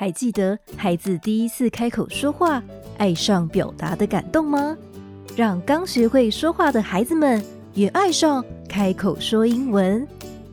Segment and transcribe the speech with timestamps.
[0.00, 2.62] 还记得孩子第一次开口说话，
[2.98, 4.78] 爱上表达的感动吗？
[5.34, 7.42] 让刚学会说话的孩子们
[7.74, 10.06] 也爱上开口说英文。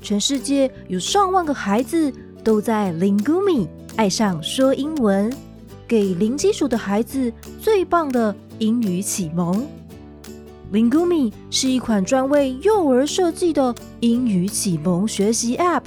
[0.00, 2.12] 全世界有上万个孩子
[2.44, 3.66] 都在 Lingumi
[3.96, 5.28] 爱上说英文，
[5.88, 9.66] 给零基础的孩子最棒的英语启蒙。
[10.72, 15.82] Lingumi 是一款专为幼儿设计的英语启蒙学习 App，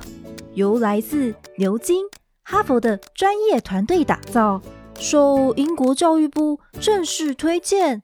[0.56, 2.04] 由来自牛津。
[2.48, 4.62] 哈佛的专业团队打造，
[5.00, 8.04] 受英国教育部正式推荐。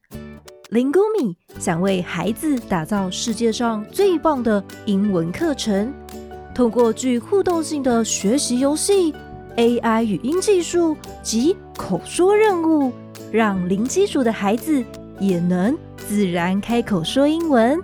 [0.72, 5.94] Lingumi 想为孩子打造世界上最棒的英文课程，
[6.55, 9.14] 通过具互动性的学习游戏、
[9.58, 12.92] AI 语音技术及口说任务，
[13.31, 14.84] 让零基础的孩子
[15.20, 17.80] 也能自然开口说英文。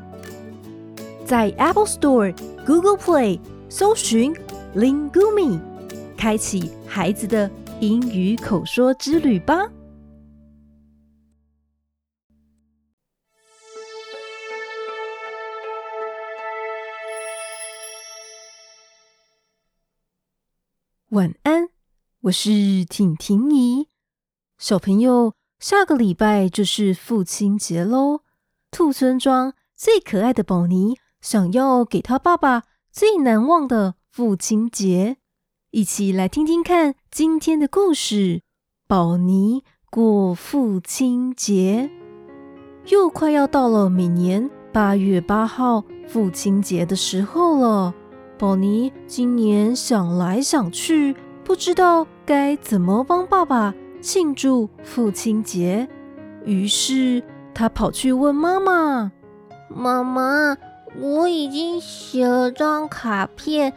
[1.23, 2.35] 在 Apple Store、
[2.65, 4.35] Google Play 搜寻
[4.75, 5.59] Lingumi。
[6.17, 7.49] 开启孩子的
[7.79, 9.71] 英语口说之旅吧！
[21.09, 21.69] 晚安，
[22.21, 23.87] 我是婷婷姨。
[24.57, 28.21] 小朋友，下个礼拜就是父亲节喽。
[28.71, 35.17] 兔村庄最可爱的宝妮想要给他爸爸最难忘的父亲节。
[35.71, 38.41] 一起来听听看今天的故事。
[38.87, 41.89] 宝妮过父亲节，
[42.85, 47.93] 又快要到了每年八月八号父亲节的时候了。
[48.37, 55.89] 宝妮今年想来想去，不知道该怎么帮爸爸庆祝父亲节，
[56.45, 57.21] 于是
[57.53, 59.11] 她跑去问妈妈
[59.67, 60.55] ：“妈妈，
[60.97, 63.73] 我已经写了张卡片。”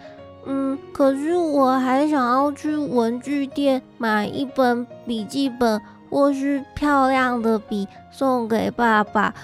[0.47, 9.35] 嗯，可是我还想要去文具店买一本笔记本或是漂亮的笔送给爸爸。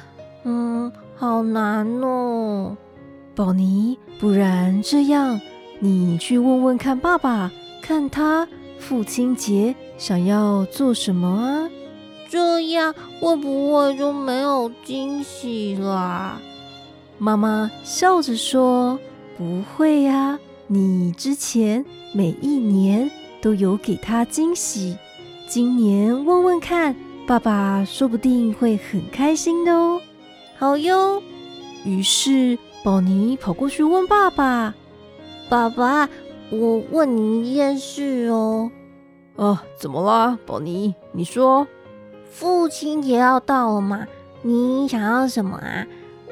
[0.45, 2.77] 嗯，好难哦。
[3.35, 5.41] 宝妮，不然这样，
[5.79, 7.51] 你去问问看爸爸，
[7.83, 8.49] 看他
[8.79, 11.71] 父亲节想要做什么啊？
[12.29, 16.41] 这样会不会就没有惊喜了？
[17.19, 18.99] 妈妈笑着说
[19.39, 20.39] ：“不会呀。”
[20.69, 23.09] 你之前每一年
[23.41, 24.97] 都有给他惊喜，
[25.47, 30.01] 今年问问看，爸爸说不定会很开心的哦。
[30.59, 31.23] 好哟。
[31.85, 34.75] 于是宝妮跑过去问爸爸
[35.49, 36.09] ：“爸爸，
[36.51, 38.69] 我问你一件事哦。
[39.37, 40.93] ”“哦，怎么啦，宝妮？
[41.13, 41.65] 你说。
[42.29, 44.05] ”“父亲节要到了嘛，
[44.43, 45.87] 你想要什么啊？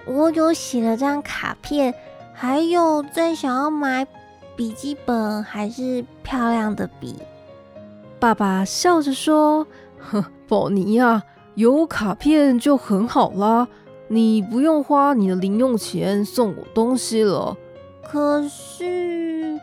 [0.07, 1.95] 我有写了张卡片，
[2.33, 4.05] 还有在想要买。”
[4.57, 7.17] 笔记本还是漂亮的笔。
[8.21, 9.67] 爸爸笑着说
[9.99, 11.23] ：“哼，宝妮呀，
[11.55, 13.69] 有卡片就很好啦，
[14.09, 17.57] 你不用花你的零用钱送我东西了。
[18.03, 19.61] 可是，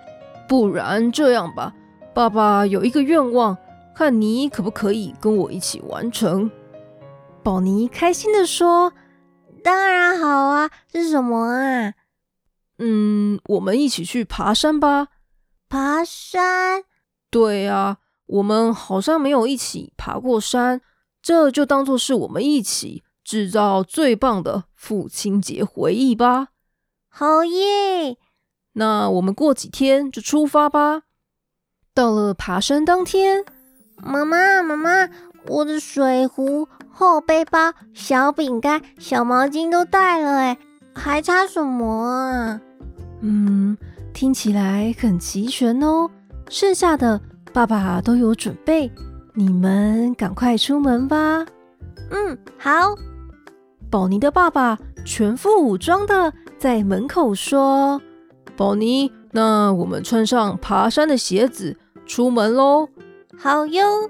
[0.47, 1.73] 不然这样吧，
[2.13, 3.58] 爸爸有一个愿望，
[3.96, 6.52] 看你可不可以跟我一起完成。”
[7.41, 8.94] 宝妮开心的说
[9.63, 11.94] ：“当然好啊，是什么啊？”
[12.84, 15.09] 嗯，我们一起去爬山吧。
[15.69, 16.84] 爬山？
[17.30, 20.81] 对啊，我们好像没有一起爬过山，
[21.22, 26.47] 这就当做是我们一起制造最棒的父亲节回忆吧。
[27.08, 28.18] 好耶！
[28.74, 31.03] 那我们过几天就出发吧。
[31.94, 33.46] 到了爬山当天，
[33.97, 35.09] 妈妈，妈妈，
[35.46, 40.58] 我的水壶、厚背包、小饼干、小毛巾都带了，哎，
[40.94, 42.62] 还差什么啊？
[43.22, 43.78] 嗯，
[44.13, 46.09] 听起来很齐全哦。
[46.50, 47.19] 剩下的
[47.53, 48.91] 爸爸都有准备，
[49.34, 51.46] 你们赶快出门吧。
[52.12, 52.72] 嗯，好。
[53.90, 58.02] 宝妮的爸爸全副武装的在门口说
[58.56, 61.75] ：“宝妮，那我们穿上爬山的鞋子
[62.06, 62.88] 出门喽。”
[63.38, 64.09] 好哟。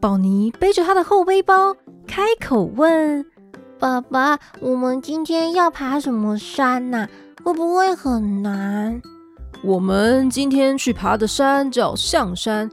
[0.00, 1.74] 宝妮背着他的后背包，
[2.06, 3.24] 开口问
[3.78, 7.08] ：“爸爸，我们今天要爬什么山呐？”
[7.44, 9.00] 会不会很难？
[9.62, 12.68] 我们今天去爬的山叫象山，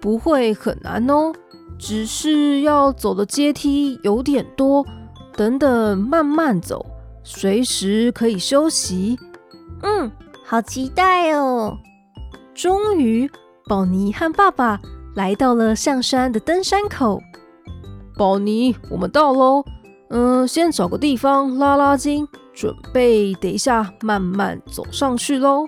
[0.00, 1.32] 不会很难哦。
[1.78, 4.84] 只是要走的阶梯有点多，
[5.34, 6.84] 等等慢慢走，
[7.22, 9.16] 随时可以休息。
[9.82, 10.10] 嗯，
[10.44, 11.78] 好期待哦！
[12.52, 13.30] 终于，
[13.66, 14.80] 宝妮和爸爸
[15.14, 17.22] 来到了象山的登山口。
[18.16, 19.64] 宝妮，我们到喽。
[20.10, 22.26] 嗯，先找个地方拉拉筋。
[22.54, 25.64] 准备，等一下慢慢走上去喽。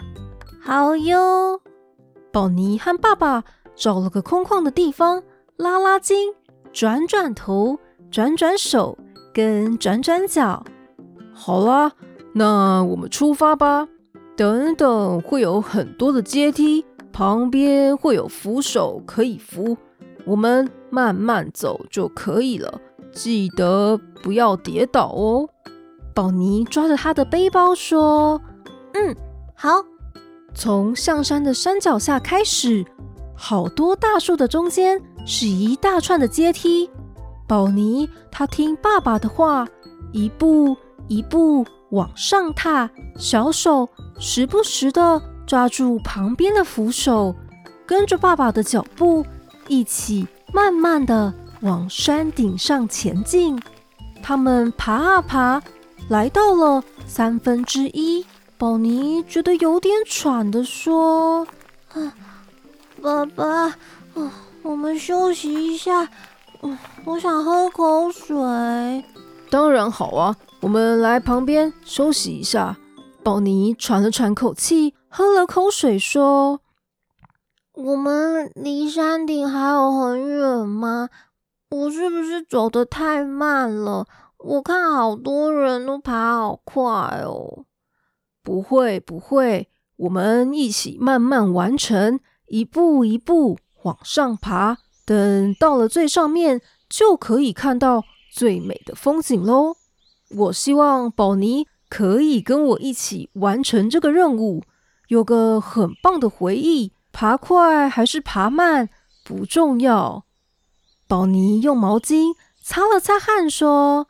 [0.61, 1.61] 好哟。
[2.33, 3.45] 宝妮和爸爸
[3.77, 5.23] 找了个空旷的地方，
[5.57, 6.35] 拉拉筋，
[6.73, 7.79] 转转头，
[8.11, 8.99] 转转手，
[9.33, 10.65] 跟转转脚。
[11.33, 11.93] 好啦，
[12.33, 13.87] 那我们出发吧。
[14.37, 19.77] 等等，会有很多的阶梯，旁边会有扶手可以扶，
[20.25, 22.81] 我们慢慢走就可以了。
[23.13, 25.49] 记得不要跌倒哦。
[26.15, 28.41] 宝妮抓着他的背包说
[28.95, 29.17] ：“嗯，
[29.55, 29.85] 好。”
[30.53, 32.85] 从象山的山脚下开始，
[33.37, 36.91] 好多大树的中间是一大串的阶梯。
[37.47, 39.67] 宝妮他听爸爸的话，
[40.13, 40.77] 一步
[41.07, 47.35] 一步往上踏，小手时不时的抓住旁边的扶手，
[47.87, 49.25] 跟着爸爸的脚步，
[49.69, 53.61] 一起慢慢的往山顶上前进。
[54.23, 55.63] 他们爬啊爬，
[56.09, 58.25] 来到了三分之一。
[58.59, 61.47] 宝妮觉得有点喘的说
[61.95, 62.15] ：“啊，
[63.01, 63.75] 爸爸，啊，
[64.63, 66.07] 我们休息一下，
[66.61, 69.05] 嗯，我想喝口水。
[69.49, 72.77] ”“当然好啊，我们来旁边休息一下。”
[73.25, 76.61] 宝妮喘了喘口气，喝了口水说
[77.73, 81.09] ：“我们离山顶还有很远吗？
[81.71, 84.07] 我是不是走得太慢了？
[84.39, 86.83] 我看好多人都爬好快
[87.25, 87.65] 哦。”
[88.43, 94.79] 不会，不会，我们一起慢慢完成，一步一步往上爬。
[95.05, 98.03] 等到了最上面，就可以看到
[98.33, 99.77] 最美的风景喽。
[100.31, 104.63] 我希望宝妮可以跟我一起完成这个任务，
[105.09, 106.93] 有个很棒的回忆。
[107.13, 108.89] 爬快还是爬慢
[109.25, 110.25] 不重要。
[111.11, 114.07] 宝妮用毛巾擦了擦汗，说：“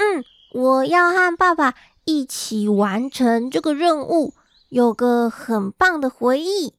[0.00, 0.24] 嗯，
[0.54, 1.74] 我要和爸爸。”
[2.06, 4.32] 一起完成这个任务，
[4.70, 6.72] 有个很棒的回忆。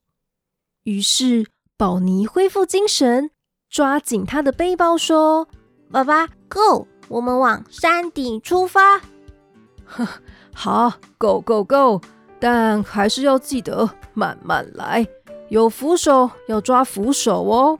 [0.82, 1.46] 于是
[1.76, 3.30] 宝妮恢复精神，
[3.68, 5.46] 抓紧他的背包说
[5.92, 8.98] ：“爸爸，Go，我们往山顶出发。
[9.86, 10.08] ”呵，
[10.52, 12.00] 好，Go Go Go，
[12.40, 15.06] 但还是要记得慢慢来，
[15.48, 17.78] 有扶手要抓扶手哦。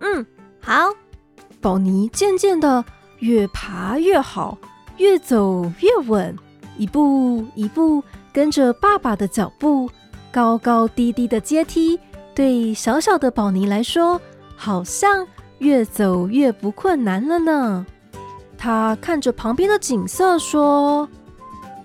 [0.00, 0.26] 嗯，
[0.60, 0.92] 好。
[1.60, 2.84] 宝妮渐渐的
[3.18, 4.56] 越爬越好，
[4.96, 6.34] 越走越稳。
[6.78, 8.02] 一步一步
[8.32, 9.90] 跟着爸爸的脚步，
[10.32, 12.00] 高高低低的阶梯，
[12.34, 14.18] 对小小的宝妮来说，
[14.56, 15.26] 好像
[15.58, 17.84] 越走越不困难了呢。
[18.56, 21.06] 他看着旁边的景色说：“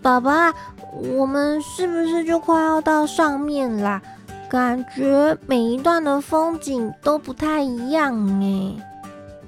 [0.02, 0.54] 爸爸，
[0.94, 4.02] 我们是不是就快要到上面啦？
[4.50, 8.76] 感觉每一段的风景都不太一样哎。”“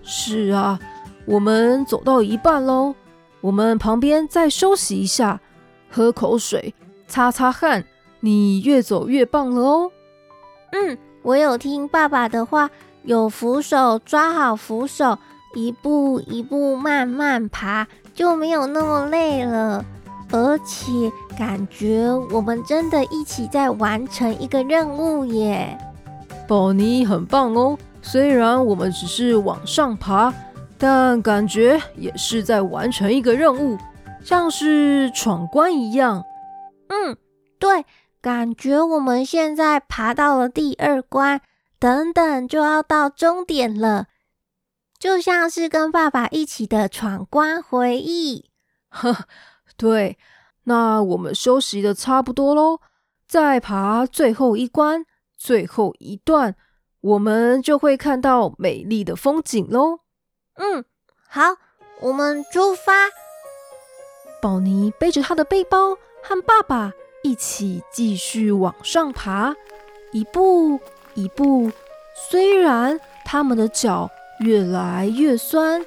[0.08, 0.80] 是啊，
[1.26, 2.96] 我们走到一半喽。”
[3.40, 5.40] 我们旁边再休息一下，
[5.92, 6.74] 喝口水，
[7.08, 7.86] 擦擦汗。
[8.20, 9.92] 你越走越棒了哦。
[10.72, 12.70] 嗯，我有听爸爸的话，
[13.04, 15.20] 有扶手，抓好扶手，
[15.54, 19.86] 一步一步慢慢爬，就没有那么累了。
[20.32, 20.92] 而且
[21.38, 25.78] 感觉我们真的一起在完成一个任务耶。
[26.48, 27.78] 宝妮很棒哦，
[28.10, 30.34] 虽然我们只是往上爬。
[30.80, 33.76] 但感觉也是在完成一个任务，
[34.24, 36.24] 像是闯关一样。
[36.90, 37.18] 嗯，
[37.58, 37.84] 对，
[38.22, 41.42] 感觉我们现在爬到了第二关，
[41.80, 44.06] 等等就要到终点了，
[45.00, 48.52] 就像是跟爸爸一起的闯关回忆。
[48.90, 49.26] 呵，
[49.78, 50.20] 对，
[50.66, 52.82] 那我们休息的差不多喽，
[53.28, 55.04] 再爬最后一关，
[55.36, 56.56] 最后一段，
[57.08, 60.00] 我们就会看到美丽的风景喽。
[60.56, 60.84] 嗯，
[61.30, 61.42] 好，
[62.02, 62.92] 我们出发。
[64.42, 66.92] 宝妮背着他的背包，和爸爸
[67.24, 69.56] 一起继续往上爬，
[70.12, 70.82] 一步
[71.14, 71.72] 一步。
[72.30, 74.12] 虽然他们的脚
[74.42, 75.86] 越来越酸，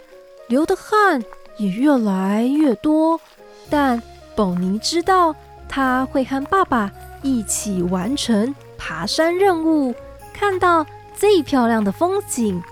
[0.48, 1.22] 流的汗
[1.58, 3.20] 也越来越多，
[3.68, 4.02] 但
[4.34, 5.36] 宝妮知道
[5.68, 9.94] 他会和爸爸一起完成爬山任务，
[10.32, 10.86] 看到
[11.20, 12.62] 最漂亮的风景，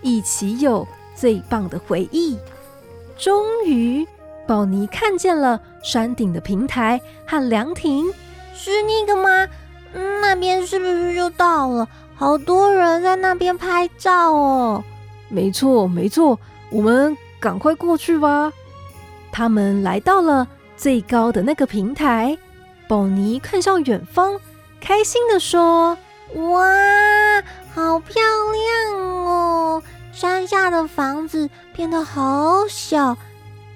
[0.00, 0.88] 一起有。
[1.14, 2.38] 最棒的回忆，
[3.18, 4.06] 终于，
[4.46, 8.06] 宝妮看见了山顶的平台和凉亭，
[8.54, 9.46] 是那个吗？
[9.92, 11.86] 嗯，那边是不是就到了？
[12.14, 14.84] 好多人在那边拍照哦。
[15.28, 16.38] 没错，没错，
[16.70, 18.52] 我们赶快过去吧。
[19.32, 20.46] 他们来到了
[20.76, 22.38] 最高的那个平台，
[22.86, 24.40] 宝妮看向远方，
[24.80, 25.98] 开心地说
[26.52, 27.42] ：“哇，
[27.78, 29.80] 好漂亮哦！”
[30.10, 33.16] 山下的房子变得好小，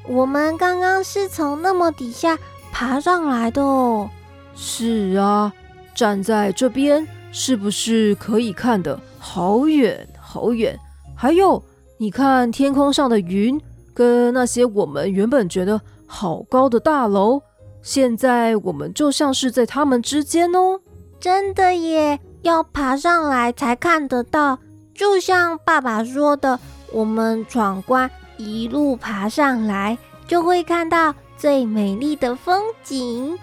[0.09, 2.37] 我们刚刚是从那么底下
[2.73, 4.11] 爬上来的哦。
[4.56, 5.52] 是啊，
[5.94, 10.76] 站在这边是不是可以看得好远好远。
[11.16, 11.62] 还有，
[11.97, 13.61] 你看天空上的云，
[13.94, 17.40] 跟那些我们原本觉得好高的大楼，
[17.82, 20.80] 现在我们就像是在它们之间哦。
[21.23, 24.59] 真的耶，要爬上来才看得到。
[24.93, 26.59] 就像爸爸说的，
[26.91, 33.38] 我们闯关一路爬上来，就会看到最美丽的风景。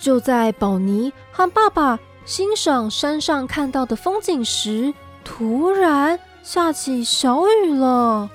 [0.00, 8.28] 就在宝妮和爸爸欣赏山上看到的风景时，突然下起小雨了。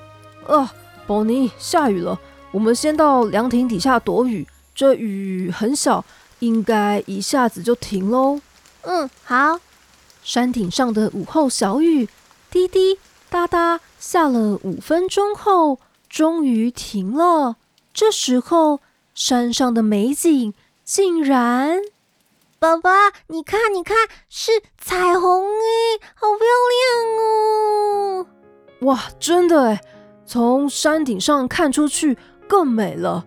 [0.46, 0.72] 啊，
[1.06, 2.18] 宝妮，下雨了，
[2.50, 4.48] 我们先到凉亭底下躲雨。
[4.74, 6.02] 这雨很小，
[6.38, 8.40] 应该一下子就停喽。
[8.86, 9.60] 嗯，好。
[10.22, 12.08] 山顶上的午后小雨。
[12.50, 15.78] 滴滴答答下了五分钟后，
[16.08, 17.56] 终于停了。
[17.92, 18.80] 这时候，
[19.14, 21.80] 山上的美景竟然……
[22.58, 23.96] 爸爸，你看，你看，
[24.30, 28.26] 是彩虹哎，好漂亮哦！
[28.80, 29.80] 哇，真的哎，
[30.24, 32.16] 从山顶上看出去
[32.48, 33.26] 更美了。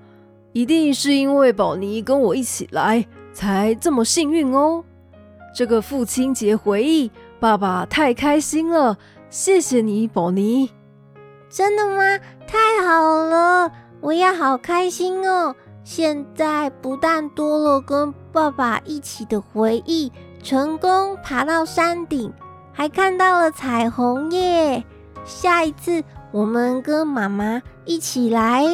[0.53, 4.83] 一定是因为宝妮跟我一起来，才这么幸运哦。
[5.53, 7.11] 这个父亲节回忆。
[7.39, 8.97] 爸爸太开心了，
[9.29, 10.69] 谢谢你，宝妮。
[11.49, 12.19] 真的吗？
[12.45, 15.55] 太好了，我也好开心哦。
[15.85, 20.11] 现在不但多了跟爸爸一起的回忆，
[20.43, 22.31] 成功爬到山顶，
[22.73, 24.83] 还看到了彩虹耶。
[25.23, 28.65] 下一次我们跟妈妈一起来，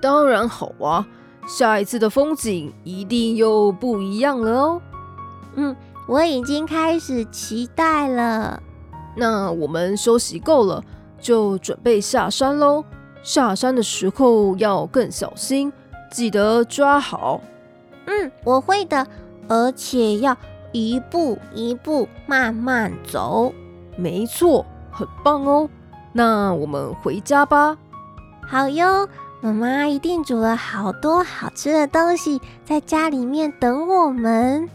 [0.00, 1.06] 当然好啊。
[1.46, 4.82] 下一次的风景一定又不一样了哦。
[5.54, 5.76] 嗯。
[6.06, 8.62] 我已经开始期待了。
[9.16, 10.82] 那我们休息够了，
[11.20, 12.84] 就准备下山喽。
[13.22, 15.72] 下山的时候要更小心，
[16.12, 17.40] 记得抓好。
[18.06, 19.06] 嗯，我会的，
[19.48, 20.36] 而且要
[20.70, 23.52] 一步一步慢慢走。
[23.96, 25.68] 没错，很棒哦。
[26.12, 27.76] 那我们回家吧。
[28.46, 29.08] 好哟，
[29.40, 34.68] 妈妈一定煮了好多好吃的东西，在家里面等我们。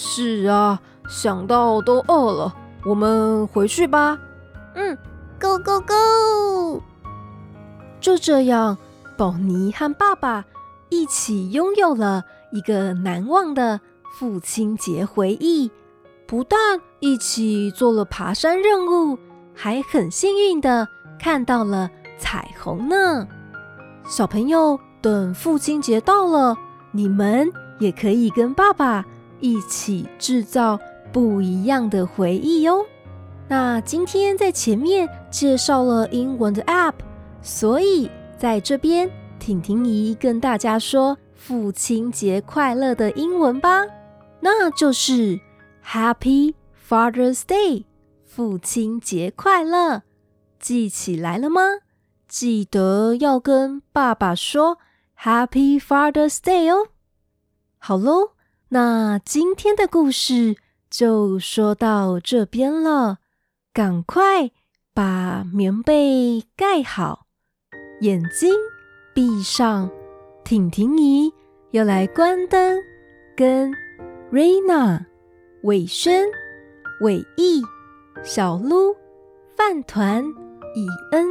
[0.00, 4.16] 是啊，想到都饿了，我们回去吧。
[4.76, 4.96] 嗯
[5.40, 6.80] ，Go Go Go！
[8.00, 8.78] 就这样，
[9.16, 10.44] 宝妮和爸爸
[10.88, 13.80] 一起拥有了一个难忘的
[14.16, 15.68] 父亲节回忆。
[16.28, 19.18] 不但一起做了爬山任务，
[19.52, 20.86] 还很幸运的
[21.18, 23.26] 看到了彩虹呢。
[24.06, 26.56] 小朋友，等父亲节到了，
[26.92, 27.50] 你们
[27.80, 29.04] 也可以跟爸爸。
[29.40, 30.78] 一起制造
[31.12, 32.84] 不一样的回忆哟。
[33.48, 36.94] 那今天在前面介绍了英文的 App，
[37.40, 43.86] 所以在这边，婷婷姨跟大家说父亲节快乐的英文吧，
[44.40, 45.40] 那就是
[45.84, 46.54] Happy
[46.86, 47.84] Father's Day，
[48.26, 50.02] 父亲节快乐，
[50.60, 51.62] 记起来了吗？
[52.28, 54.76] 记得要跟爸爸说
[55.18, 56.88] Happy Father's Day 哦。
[57.78, 58.32] 好喽。
[58.70, 60.56] 那今天的故事
[60.90, 63.18] 就说到这边了，
[63.72, 64.50] 赶快
[64.92, 67.26] 把棉被盖好，
[68.02, 68.52] 眼睛
[69.14, 69.90] 闭上。
[70.44, 71.32] 婷婷姨
[71.70, 72.78] 要来关灯，
[73.36, 73.72] 跟
[74.30, 75.06] 瑞娜、
[75.62, 76.26] 伟轩、
[77.02, 77.62] 伟毅、
[78.22, 78.94] 小鹿、
[79.56, 80.24] 饭团、
[80.74, 81.26] 以恩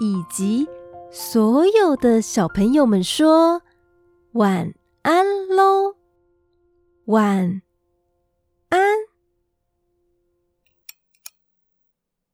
[0.00, 0.68] 以及
[1.10, 3.62] 所有的小朋友们说
[4.32, 5.99] 晚安喽。
[7.10, 7.60] 晚
[8.68, 9.09] 安。